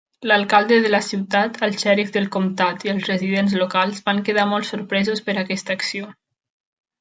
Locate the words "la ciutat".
0.93-1.59